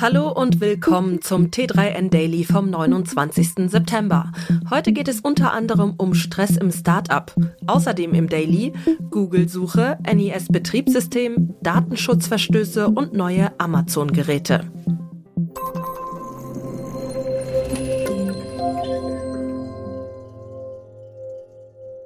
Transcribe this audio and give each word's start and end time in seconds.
Hallo 0.00 0.30
und 0.30 0.60
willkommen 0.60 1.22
zum 1.22 1.46
T3N 1.46 2.08
Daily 2.08 2.44
vom 2.44 2.70
29. 2.70 3.68
September. 3.68 4.30
Heute 4.70 4.92
geht 4.92 5.08
es 5.08 5.18
unter 5.18 5.52
anderem 5.52 5.94
um 5.98 6.14
Stress 6.14 6.56
im 6.56 6.70
Startup. 6.70 7.34
Außerdem 7.66 8.14
im 8.14 8.28
Daily 8.28 8.72
Google-Suche, 9.10 9.98
NES-Betriebssystem, 10.04 11.56
Datenschutzverstöße 11.62 12.86
und 12.86 13.12
neue 13.12 13.50
Amazon-Geräte. 13.58 14.70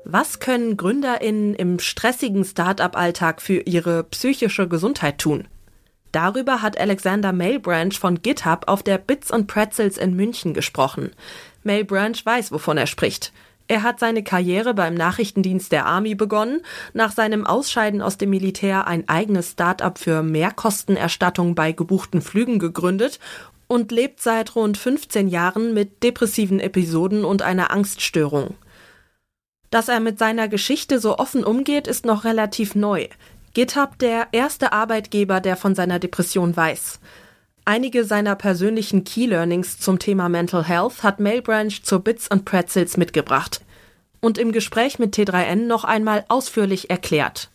Was 0.07 0.41
können 0.41 0.79
GründerInnen 0.79 1.55
im 1.55 1.79
stressigen 1.79 2.47
Startup-Alltag 2.47 3.43
für 3.43 3.61
ihre 3.61 4.05
psychische 4.05 4.67
Gesundheit 4.67 5.19
tun? 5.19 5.47
Darüber 6.13 6.61
hat 6.61 6.79
Alexander 6.79 7.33
Mailbranch 7.33 7.99
von 7.99 8.21
GitHub 8.21 8.65
auf 8.69 8.83
der 8.83 8.99
Bits 8.99 9.31
und 9.31 9.47
Pretzels 9.47 9.97
in 9.97 10.15
München 10.15 10.53
gesprochen. 10.53 11.11
Mailbranch 11.65 12.25
weiß, 12.25 12.53
wovon 12.53 12.77
er 12.77 12.87
spricht. 12.87 13.33
Er 13.69 13.83
hat 13.83 14.01
seine 14.01 14.23
Karriere 14.23 14.75
beim 14.75 14.93
Nachrichtendienst 14.93 15.73
der 15.73 15.87
Army 15.87 16.15
begonnen, 16.15 16.61
nach 16.93 17.13
seinem 17.13 17.47
Ausscheiden 17.47 18.03
aus 18.03 18.19
dem 18.19 18.29
Militär 18.29 18.87
ein 18.87 19.09
eigenes 19.09 19.53
Start-up 19.53 19.99
für 19.99 20.23
Mehrkostenerstattung 20.23 21.55
bei 21.55 21.73
gebuchten 21.73 22.21
Flügen 22.21 22.59
gegründet 22.59 23.19
und 23.69 23.91
lebt 23.91 24.21
seit 24.21 24.55
rund 24.55 24.77
15 24.77 25.29
Jahren 25.29 25.73
mit 25.73 26.03
depressiven 26.03 26.61
Episoden 26.61 27.25
und 27.25 27.41
einer 27.41 27.71
Angststörung. 27.71 28.55
Dass 29.71 29.89
er 29.89 30.01
mit 30.01 30.19
seiner 30.19 30.49
Geschichte 30.49 30.99
so 30.99 31.17
offen 31.17 31.43
umgeht, 31.43 31.87
ist 31.87 32.05
noch 32.05 32.25
relativ 32.25 32.75
neu. 32.75 33.09
GitHub 33.55 33.99
der 33.99 34.29
erste 34.33 34.73
Arbeitgeber, 34.73 35.41
der 35.41 35.57
von 35.57 35.75
seiner 35.75 35.99
Depression 35.99 36.57
weiß. 36.57 37.01
Einige 37.67 38.05
seiner 38.05 38.35
persönlichen 38.35 39.05
Key 39.05 39.27
Learnings 39.27 39.79
zum 39.79 39.99
Thema 39.99 40.31
Mental 40.31 40.65
Health 40.65 41.03
hat 41.03 41.21
Mailbranch 41.21 41.83
zur 41.85 42.01
Bits 42.01 42.29
und 42.29 42.47
Pretzels 42.47 42.97
mitgebracht 42.97 43.61
und 44.21 44.39
im 44.39 44.53
Gespräch 44.53 44.99
mit 44.99 45.15
T3N 45.15 45.67
noch 45.67 45.85
einmal 45.85 46.25
ausführlich 46.29 46.89
erklärt. 46.89 47.51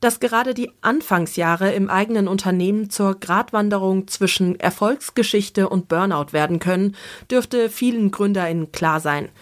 Dass 0.00 0.20
gerade 0.20 0.54
die 0.54 0.70
Anfangsjahre 0.80 1.72
im 1.72 1.90
eigenen 1.90 2.28
Unternehmen 2.28 2.88
zur 2.88 3.20
Gratwanderung 3.20 4.08
zwischen 4.08 4.58
Erfolgsgeschichte 4.58 5.68
und 5.68 5.88
Burnout 5.88 6.32
werden 6.32 6.60
können, 6.60 6.96
dürfte 7.30 7.68
vielen 7.68 8.10
GründerInnen 8.10 8.72
klar 8.72 9.00
sein– 9.00 9.28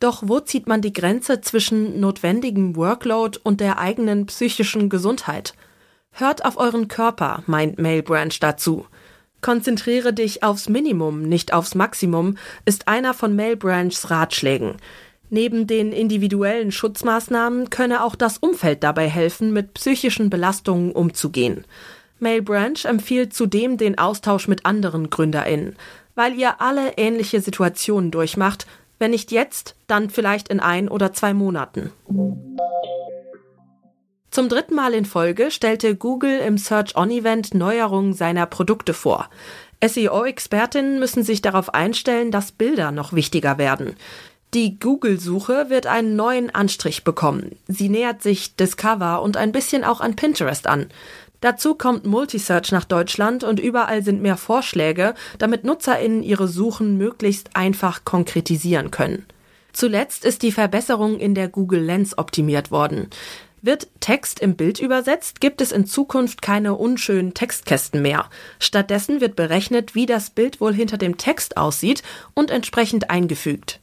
doch 0.00 0.22
wo 0.26 0.40
zieht 0.40 0.66
man 0.66 0.82
die 0.82 0.92
Grenze 0.92 1.40
zwischen 1.40 2.00
notwendigem 2.00 2.76
Workload 2.76 3.38
und 3.42 3.60
der 3.60 3.78
eigenen 3.78 4.26
psychischen 4.26 4.88
Gesundheit? 4.88 5.54
Hört 6.10 6.44
auf 6.44 6.56
euren 6.56 6.88
Körper, 6.88 7.42
meint 7.46 7.78
Mailbranch 7.78 8.40
dazu. 8.40 8.86
Konzentriere 9.42 10.12
dich 10.12 10.42
aufs 10.42 10.68
Minimum, 10.68 11.22
nicht 11.22 11.52
aufs 11.52 11.74
Maximum, 11.74 12.36
ist 12.64 12.88
einer 12.88 13.14
von 13.14 13.36
Mailbranchs 13.36 14.10
Ratschlägen. 14.10 14.76
Neben 15.28 15.66
den 15.66 15.92
individuellen 15.92 16.72
Schutzmaßnahmen 16.72 17.70
könne 17.70 18.02
auch 18.02 18.14
das 18.14 18.38
Umfeld 18.38 18.82
dabei 18.82 19.08
helfen, 19.08 19.52
mit 19.52 19.74
psychischen 19.74 20.30
Belastungen 20.30 20.92
umzugehen. 20.92 21.64
Mailbranch 22.18 22.84
empfiehlt 22.84 23.34
zudem 23.34 23.76
den 23.76 23.98
Austausch 23.98 24.48
mit 24.48 24.64
anderen 24.64 25.10
GründerInnen. 25.10 25.76
Weil 26.14 26.34
ihr 26.34 26.62
alle 26.62 26.96
ähnliche 26.96 27.42
Situationen 27.42 28.10
durchmacht, 28.10 28.66
wenn 28.98 29.10
nicht 29.10 29.32
jetzt, 29.32 29.76
dann 29.86 30.10
vielleicht 30.10 30.48
in 30.48 30.60
ein 30.60 30.88
oder 30.88 31.12
zwei 31.12 31.34
Monaten. 31.34 31.92
Zum 34.30 34.48
dritten 34.48 34.74
Mal 34.74 34.92
in 34.92 35.06
Folge 35.06 35.50
stellte 35.50 35.96
Google 35.96 36.40
im 36.40 36.58
Search 36.58 36.96
On 36.96 37.10
Event 37.10 37.54
Neuerungen 37.54 38.12
seiner 38.12 38.46
Produkte 38.46 38.92
vor. 38.92 39.30
SEO-Expertinnen 39.82 40.98
müssen 40.98 41.22
sich 41.22 41.42
darauf 41.42 41.74
einstellen, 41.74 42.30
dass 42.30 42.52
Bilder 42.52 42.90
noch 42.90 43.12
wichtiger 43.12 43.58
werden. 43.58 43.96
Die 44.54 44.78
Google-Suche 44.78 45.70
wird 45.70 45.86
einen 45.86 46.16
neuen 46.16 46.54
Anstrich 46.54 47.04
bekommen. 47.04 47.56
Sie 47.66 47.88
nähert 47.88 48.22
sich 48.22 48.56
Discover 48.56 49.20
und 49.22 49.36
ein 49.36 49.52
bisschen 49.52 49.84
auch 49.84 50.00
an 50.00 50.16
Pinterest 50.16 50.66
an. 50.66 50.86
Dazu 51.40 51.74
kommt 51.74 52.06
Multisearch 52.06 52.72
nach 52.72 52.84
Deutschland 52.84 53.44
und 53.44 53.60
überall 53.60 54.02
sind 54.02 54.22
mehr 54.22 54.36
Vorschläge, 54.36 55.14
damit 55.38 55.64
NutzerInnen 55.64 56.22
ihre 56.22 56.48
Suchen 56.48 56.96
möglichst 56.96 57.54
einfach 57.54 58.04
konkretisieren 58.04 58.90
können. 58.90 59.26
Zuletzt 59.72 60.24
ist 60.24 60.42
die 60.42 60.52
Verbesserung 60.52 61.18
in 61.18 61.34
der 61.34 61.48
Google 61.48 61.82
Lens 61.82 62.16
optimiert 62.16 62.70
worden. 62.70 63.10
Wird 63.60 63.88
Text 64.00 64.40
im 64.40 64.54
Bild 64.54 64.80
übersetzt, 64.80 65.40
gibt 65.40 65.60
es 65.60 65.72
in 65.72 65.86
Zukunft 65.86 66.40
keine 66.40 66.74
unschönen 66.74 67.34
Textkästen 67.34 68.00
mehr. 68.00 68.30
Stattdessen 68.58 69.20
wird 69.20 69.36
berechnet, 69.36 69.94
wie 69.94 70.06
das 70.06 70.30
Bild 70.30 70.60
wohl 70.60 70.72
hinter 70.72 70.98
dem 70.98 71.18
Text 71.18 71.56
aussieht 71.56 72.02
und 72.32 72.50
entsprechend 72.50 73.10
eingefügt. 73.10 73.80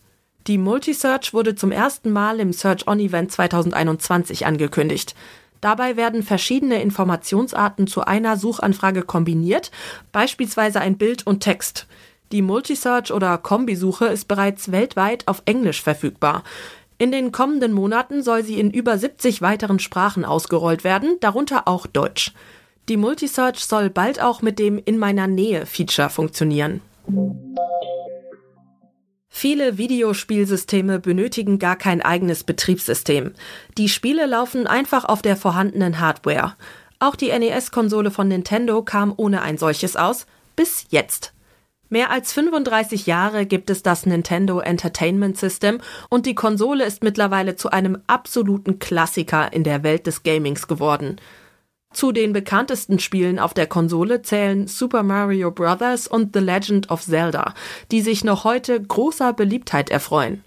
Die 0.48 0.58
Multisearch 0.58 1.34
wurde 1.34 1.56
zum 1.56 1.72
ersten 1.72 2.12
Mal 2.12 2.40
im 2.40 2.54
Search 2.54 2.88
On 2.88 3.00
Event 3.00 3.32
2021 3.32 4.46
angekündigt. 4.46 5.16
Dabei 5.64 5.96
werden 5.96 6.24
verschiedene 6.24 6.82
Informationsarten 6.82 7.88
zu 7.88 8.02
einer 8.02 8.36
Suchanfrage 8.36 9.04
kombiniert, 9.04 9.72
beispielsweise 10.12 10.82
ein 10.82 10.98
Bild 10.98 11.26
und 11.26 11.40
Text. 11.40 11.88
Die 12.34 12.42
Multisearch 12.42 13.14
oder 13.14 13.38
Kombisuche 13.38 14.08
ist 14.08 14.28
bereits 14.28 14.74
weltweit 14.74 15.26
auf 15.30 15.42
Englisch 15.46 15.82
verfügbar. 15.82 16.44
In 16.98 17.14
den 17.14 17.32
kommenden 17.32 17.72
Monaten 17.72 18.24
soll 18.24 18.44
sie 18.44 18.60
in 18.60 18.72
über 18.72 18.98
70 18.98 19.42
weiteren 19.42 19.80
Sprachen 19.80 20.26
ausgerollt 20.26 20.84
werden, 20.84 21.16
darunter 21.22 21.66
auch 21.66 21.88
Deutsch. 21.88 22.34
Die 22.90 22.98
Multisearch 22.98 23.64
soll 23.64 23.90
bald 23.90 24.22
auch 24.22 24.42
mit 24.42 24.60
dem 24.60 24.82
In 24.84 24.98
meiner 24.98 25.28
Nähe 25.28 25.66
Feature 25.66 26.10
funktionieren. 26.10 26.82
Viele 29.36 29.80
Videospielsysteme 29.80 31.00
benötigen 31.00 31.58
gar 31.58 31.76
kein 31.76 32.04
eigenes 32.04 32.44
Betriebssystem. 32.44 33.34
Die 33.80 33.90
Spiele 33.90 34.28
laufen 34.28 34.68
einfach 34.68 35.06
auf 35.06 35.24
der 35.24 35.36
vorhandenen 35.36 36.00
Hardware. 36.00 36.54
Auch 37.00 37.16
die 37.16 37.38
NES-Konsole 37.38 38.12
von 38.12 38.28
Nintendo 38.28 38.84
kam 38.84 39.12
ohne 39.18 39.42
ein 39.42 39.58
solches 39.58 39.96
aus, 39.96 40.28
bis 40.56 40.86
jetzt. 40.92 41.34
Mehr 41.90 42.12
als 42.12 42.32
35 42.32 43.08
Jahre 43.08 43.48
gibt 43.48 43.72
es 43.72 43.82
das 43.82 44.06
Nintendo 44.06 44.60
Entertainment 44.60 45.36
System 45.36 45.80
und 46.10 46.28
die 46.28 46.36
Konsole 46.36 46.86
ist 46.86 47.04
mittlerweile 47.04 47.56
zu 47.56 47.72
einem 47.72 47.98
absoluten 48.06 48.78
Klassiker 48.78 49.52
in 49.52 49.64
der 49.64 49.82
Welt 49.82 50.06
des 50.06 50.22
Gamings 50.22 50.68
geworden. 50.68 51.18
Zu 51.94 52.12
den 52.12 52.34
bekanntesten 52.34 52.98
Spielen 52.98 53.38
auf 53.38 53.54
der 53.54 53.68
Konsole 53.68 54.24
zählen 54.24 54.68
Super 54.68 55.04
Mario 55.04 55.52
Bros. 55.52 56.08
und 56.08 56.34
The 56.34 56.40
Legend 56.40 56.90
of 56.90 57.04
Zelda, 57.04 57.54
die 57.92 58.02
sich 58.02 58.24
noch 58.24 58.44
heute 58.44 58.82
großer 58.82 59.32
Beliebtheit 59.34 59.92
erfreuen. 59.92 60.44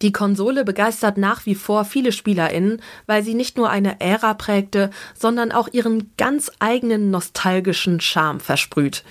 Die 0.00 0.12
Konsole 0.12 0.64
begeistert 0.64 1.18
nach 1.18 1.44
wie 1.44 1.56
vor 1.56 1.84
viele 1.84 2.12
SpielerInnen, 2.12 2.80
weil 3.06 3.22
sie 3.22 3.34
nicht 3.34 3.56
nur 3.58 3.68
eine 3.68 4.00
Ära 4.00 4.32
prägte, 4.34 4.90
sondern 5.14 5.52
auch 5.52 5.68
ihren 5.70 6.12
ganz 6.16 6.50
eigenen 6.60 7.10
nostalgischen 7.10 8.00
Charme 8.00 8.40
versprüht. 8.40 9.04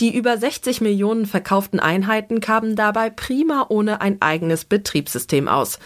Die 0.00 0.14
über 0.14 0.36
60 0.36 0.80
Millionen 0.80 1.26
verkauften 1.26 1.80
Einheiten 1.80 2.40
kamen 2.40 2.76
dabei 2.76 3.08
prima 3.08 3.66
ohne 3.68 4.00
ein 4.00 4.20
eigenes 4.20 4.64
Betriebssystem 4.64 5.48
aus. 5.48 5.78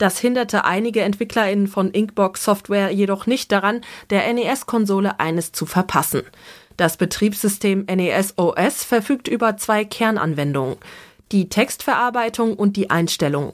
Das 0.00 0.18
hinderte 0.18 0.64
einige 0.64 1.02
EntwicklerInnen 1.02 1.66
von 1.66 1.90
Inkbox 1.90 2.42
Software 2.42 2.90
jedoch 2.90 3.26
nicht 3.26 3.52
daran, 3.52 3.82
der 4.08 4.32
NES-Konsole 4.32 5.20
eines 5.20 5.52
zu 5.52 5.66
verpassen. 5.66 6.22
Das 6.78 6.96
Betriebssystem 6.96 7.84
NES 7.84 8.38
OS 8.38 8.82
verfügt 8.82 9.28
über 9.28 9.58
zwei 9.58 9.84
Kernanwendungen. 9.84 10.76
Die 11.32 11.50
Textverarbeitung 11.50 12.54
und 12.54 12.78
die 12.78 12.88
Einstellung. 12.88 13.52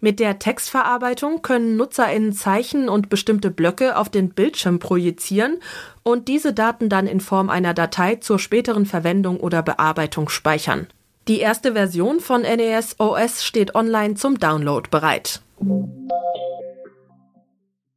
Mit 0.00 0.18
der 0.18 0.40
Textverarbeitung 0.40 1.42
können 1.42 1.76
NutzerInnen 1.76 2.32
Zeichen 2.32 2.88
und 2.88 3.08
bestimmte 3.08 3.52
Blöcke 3.52 3.96
auf 3.96 4.08
den 4.08 4.30
Bildschirm 4.30 4.80
projizieren 4.80 5.60
und 6.02 6.26
diese 6.26 6.52
Daten 6.52 6.88
dann 6.88 7.06
in 7.06 7.20
Form 7.20 7.50
einer 7.50 7.72
Datei 7.72 8.16
zur 8.16 8.40
späteren 8.40 8.84
Verwendung 8.84 9.38
oder 9.38 9.62
Bearbeitung 9.62 10.28
speichern. 10.28 10.88
Die 11.28 11.38
erste 11.38 11.74
Version 11.74 12.18
von 12.18 12.42
NES 12.42 12.96
OS 12.98 13.44
steht 13.44 13.76
online 13.76 14.16
zum 14.16 14.40
Download 14.40 14.90
bereit. 14.90 15.43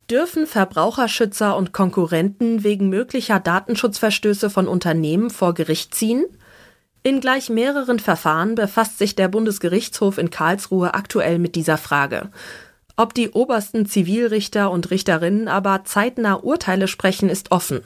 Dürfen 0.10 0.48
Verbraucherschützer 0.48 1.58
und 1.58 1.74
Konkurrenten 1.74 2.64
wegen 2.64 2.88
möglicher 2.90 3.40
Datenschutzverstöße 3.40 4.50
von 4.50 4.68
Unternehmen 4.68 5.30
vor 5.30 5.54
Gericht 5.54 5.94
ziehen? 5.94 6.26
In 7.04 7.20
gleich 7.20 7.50
mehreren 7.50 8.00
Verfahren 8.00 8.56
befasst 8.56 8.98
sich 8.98 9.16
der 9.16 9.28
Bundesgerichtshof 9.28 10.18
in 10.18 10.30
Karlsruhe 10.30 10.94
aktuell 10.94 11.40
mit 11.40 11.56
dieser 11.56 11.78
Frage. 11.78 12.30
Ob 12.96 13.14
die 13.14 13.30
obersten 13.30 13.86
Zivilrichter 13.86 14.72
und 14.72 14.90
Richterinnen 14.90 15.48
aber 15.48 15.84
zeitnah 15.84 16.34
Urteile 16.36 16.88
sprechen, 16.88 17.30
ist 17.30 17.52
offen. 17.52 17.82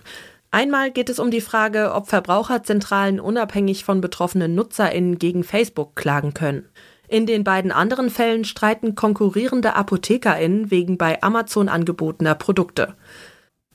Einmal 0.52 0.92
geht 0.92 1.10
es 1.10 1.20
um 1.20 1.32
die 1.32 1.42
Frage, 1.42 1.94
ob 1.94 2.08
Verbraucherzentralen 2.08 3.20
unabhängig 3.20 3.84
von 3.84 4.00
betroffenen 4.00 4.54
NutzerInnen 4.54 5.18
gegen 5.18 5.44
Facebook 5.44 5.96
klagen 5.96 6.34
können. 6.34 6.66
In 7.12 7.26
den 7.26 7.44
beiden 7.44 7.74
anderen 7.74 8.10
Fällen 8.10 8.46
streiten 8.46 8.96
konkurrierende 8.96 9.76
ApothekerInnen 9.76 10.72
wegen 10.72 10.98
bei 10.98 11.22
Amazon 11.22 11.68
angebotener 11.68 12.36
Produkte. 12.36 12.96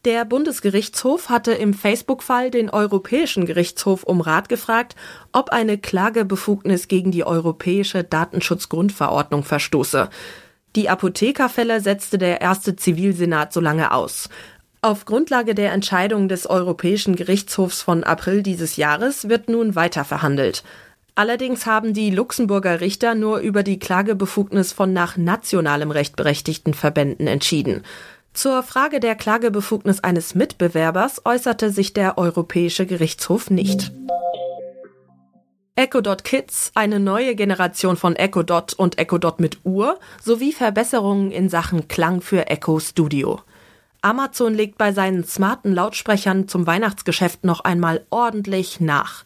Der 0.06 0.24
Bundesgerichtshof 0.24 1.28
hatte 1.28 1.52
im 1.52 1.74
Facebook-Fall 1.74 2.50
den 2.50 2.70
Europäischen 2.70 3.44
Gerichtshof 3.44 4.04
um 4.04 4.22
Rat 4.22 4.48
gefragt, 4.48 4.96
ob 5.32 5.50
eine 5.50 5.76
Klagebefugnis 5.76 6.88
gegen 6.88 7.10
die 7.10 7.26
Europäische 7.26 8.04
Datenschutzgrundverordnung 8.04 9.44
verstoße. 9.44 10.08
Die 10.74 10.88
Apothekerfälle 10.88 11.82
setzte 11.82 12.16
der 12.16 12.40
erste 12.40 12.74
Zivilsenat 12.74 13.52
so 13.52 13.60
lange 13.60 13.92
aus. 13.92 14.30
Auf 14.80 15.04
Grundlage 15.04 15.54
der 15.54 15.72
Entscheidung 15.72 16.30
des 16.30 16.48
Europäischen 16.48 17.16
Gerichtshofs 17.16 17.82
von 17.82 18.02
April 18.02 18.42
dieses 18.42 18.76
Jahres 18.76 19.28
wird 19.28 19.50
nun 19.50 19.74
weiter 19.74 20.04
verhandelt. 20.06 20.64
Allerdings 21.16 21.64
haben 21.64 21.94
die 21.94 22.10
Luxemburger 22.10 22.82
Richter 22.82 23.14
nur 23.14 23.38
über 23.38 23.62
die 23.62 23.78
Klagebefugnis 23.78 24.72
von 24.72 24.92
nach 24.92 25.16
nationalem 25.16 25.90
Recht 25.90 26.14
berechtigten 26.14 26.74
Verbänden 26.74 27.26
entschieden. 27.26 27.82
Zur 28.34 28.62
Frage 28.62 29.00
der 29.00 29.14
Klagebefugnis 29.14 30.00
eines 30.00 30.34
Mitbewerbers 30.34 31.22
äußerte 31.24 31.70
sich 31.70 31.94
der 31.94 32.18
Europäische 32.18 32.84
Gerichtshof 32.84 33.48
nicht. 33.48 33.92
Echo 35.74 36.02
Kids, 36.02 36.70
eine 36.74 37.00
neue 37.00 37.34
Generation 37.34 37.96
von 37.96 38.14
Echo 38.14 38.42
Dot 38.42 38.74
und 38.74 38.98
Echo 38.98 39.16
Dot 39.16 39.40
mit 39.40 39.60
Uhr 39.64 39.98
sowie 40.22 40.52
Verbesserungen 40.52 41.30
in 41.30 41.48
Sachen 41.48 41.88
Klang 41.88 42.20
für 42.20 42.48
Echo 42.48 42.78
Studio. 42.78 43.40
Amazon 44.02 44.52
legt 44.52 44.76
bei 44.76 44.92
seinen 44.92 45.24
smarten 45.24 45.72
Lautsprechern 45.72 46.46
zum 46.46 46.66
Weihnachtsgeschäft 46.66 47.44
noch 47.44 47.60
einmal 47.60 48.04
ordentlich 48.10 48.80
nach. 48.80 49.24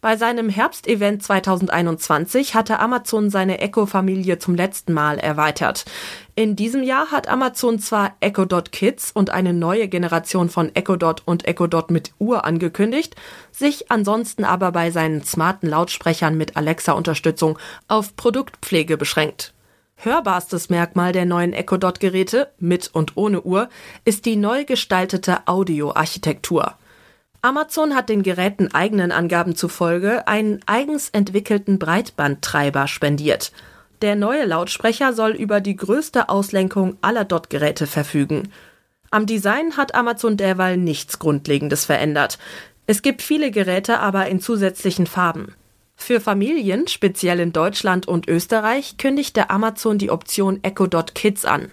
Bei 0.00 0.16
seinem 0.16 0.48
Herbstevent 0.48 1.24
2021 1.24 2.54
hatte 2.54 2.78
Amazon 2.78 3.30
seine 3.30 3.58
Echo-Familie 3.58 4.38
zum 4.38 4.54
letzten 4.54 4.92
Mal 4.92 5.18
erweitert. 5.18 5.86
In 6.36 6.54
diesem 6.54 6.84
Jahr 6.84 7.10
hat 7.10 7.26
Amazon 7.26 7.80
zwar 7.80 8.14
Echo 8.20 8.44
Dot 8.44 8.70
Kids 8.70 9.10
und 9.10 9.30
eine 9.30 9.52
neue 9.52 9.88
Generation 9.88 10.50
von 10.50 10.72
Echo 10.76 10.94
Dot 10.94 11.22
und 11.24 11.48
Echo 11.48 11.66
Dot 11.66 11.90
mit 11.90 12.12
Uhr 12.20 12.44
angekündigt, 12.44 13.16
sich 13.50 13.90
ansonsten 13.90 14.44
aber 14.44 14.70
bei 14.70 14.92
seinen 14.92 15.24
smarten 15.24 15.68
Lautsprechern 15.68 16.36
mit 16.36 16.56
Alexa-Unterstützung 16.56 17.58
auf 17.88 18.14
Produktpflege 18.14 18.98
beschränkt. 18.98 19.52
Hörbarstes 19.96 20.68
Merkmal 20.68 21.10
der 21.10 21.24
neuen 21.24 21.52
Echo 21.52 21.76
Dot 21.76 21.98
Geräte 21.98 22.52
mit 22.60 22.88
und 22.94 23.16
ohne 23.16 23.42
Uhr 23.42 23.68
ist 24.04 24.26
die 24.26 24.36
neu 24.36 24.64
gestaltete 24.64 25.48
Audioarchitektur. 25.48 26.76
Amazon 27.40 27.94
hat 27.94 28.08
den 28.08 28.22
Geräten 28.22 28.74
eigenen 28.74 29.12
Angaben 29.12 29.54
zufolge 29.54 30.26
einen 30.26 30.60
eigens 30.66 31.10
entwickelten 31.10 31.78
Breitbandtreiber 31.78 32.88
spendiert. 32.88 33.52
Der 34.02 34.16
neue 34.16 34.44
Lautsprecher 34.44 35.12
soll 35.12 35.32
über 35.32 35.60
die 35.60 35.76
größte 35.76 36.28
Auslenkung 36.28 36.96
aller 37.00 37.24
Dot-Geräte 37.24 37.86
verfügen. 37.86 38.50
Am 39.10 39.26
Design 39.26 39.76
hat 39.76 39.94
Amazon 39.94 40.36
derweil 40.36 40.76
nichts 40.76 41.18
Grundlegendes 41.18 41.84
verändert. 41.84 42.38
Es 42.86 43.02
gibt 43.02 43.22
viele 43.22 43.50
Geräte 43.50 44.00
aber 44.00 44.28
in 44.28 44.40
zusätzlichen 44.40 45.06
Farben. 45.06 45.54
Für 45.96 46.20
Familien, 46.20 46.86
speziell 46.86 47.40
in 47.40 47.52
Deutschland 47.52 48.06
und 48.06 48.28
Österreich, 48.28 48.98
kündigte 48.98 49.50
Amazon 49.50 49.98
die 49.98 50.10
Option 50.10 50.60
Echo 50.62 50.86
Dot 50.86 51.14
Kids 51.14 51.44
an. 51.44 51.70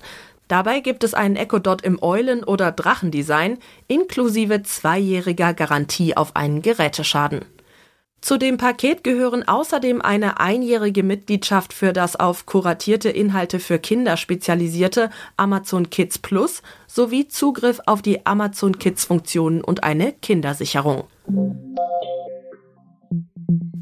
Dabei 0.47 0.80
gibt 0.80 1.03
es 1.03 1.13
einen 1.13 1.36
Echo 1.36 1.59
Dot 1.59 1.81
im 1.81 2.01
Eulen- 2.01 2.44
oder 2.44 2.71
Drachendesign 2.71 3.57
inklusive 3.88 4.63
zweijähriger 4.63 5.53
Garantie 5.53 6.15
auf 6.15 6.36
einen 6.36 6.62
Geräteschaden. 6.62 7.45
Zu 8.21 8.38
dem 8.38 8.57
Paket 8.57 9.03
gehören 9.03 9.47
außerdem 9.47 10.01
eine 10.01 10.39
einjährige 10.39 11.03
Mitgliedschaft 11.03 11.74
für 11.74 11.94
das 11.94 12.15
auf 12.15 12.47
kuratierte 12.47 13.09
Inhalte 13.09 13.59
für 13.59 13.77
Kinder 13.77 14.18
spezialisierte 14.18 15.12
Amazon 15.38 15.92
Kids 15.92 16.18
Plus 16.18 16.63
sowie 16.88 17.27
Zugriff 17.27 17.81
auf 17.86 18.01
die 18.01 18.25
Amazon 18.25 18.80
Kids 18.80 19.06
Funktionen 19.06 19.63
und 19.63 19.83
eine 19.83 20.12
Kindersicherung. 20.12 21.03